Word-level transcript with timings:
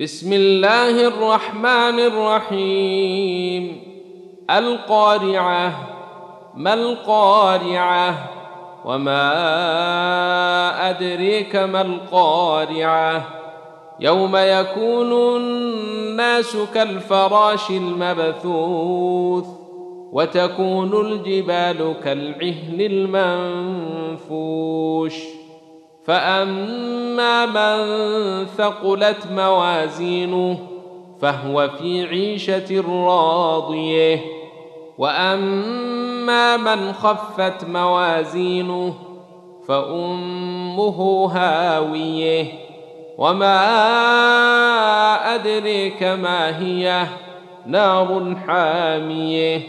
بسم 0.00 0.32
الله 0.32 1.08
الرحمن 1.08 2.00
الرحيم 2.00 3.80
القارعه 4.50 5.88
ما 6.54 6.74
القارعه 6.74 8.30
وما 8.84 9.30
ادريك 10.90 11.56
ما 11.56 11.80
القارعه 11.80 13.26
يوم 14.00 14.36
يكون 14.36 15.12
الناس 15.36 16.56
كالفراش 16.74 17.70
المبثوث 17.70 19.46
وتكون 20.12 21.06
الجبال 21.06 21.94
كالعهن 22.04 22.80
المنفوش 24.30 25.35
فاما 26.06 27.46
من 27.46 28.46
ثقلت 28.46 29.26
موازينه 29.32 30.58
فهو 31.20 31.68
في 31.68 32.06
عيشه 32.06 32.84
راضيه 32.88 34.20
واما 34.98 36.56
من 36.56 36.92
خفت 36.92 37.64
موازينه 37.64 38.94
فامه 39.68 41.30
هاويه 41.32 42.46
وما 43.18 43.56
ادريك 45.34 46.02
ما 46.02 46.58
هي 46.58 47.06
نار 47.66 48.36
حاميه 48.46 49.60